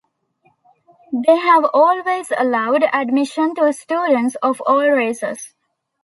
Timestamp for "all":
4.65-4.89